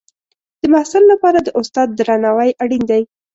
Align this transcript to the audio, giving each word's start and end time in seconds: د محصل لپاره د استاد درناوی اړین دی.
د 0.61 0.63
محصل 0.73 1.03
لپاره 1.11 1.39
د 1.41 1.49
استاد 1.59 1.87
درناوی 1.99 2.49
اړین 2.63 2.83
دی. 2.91 3.01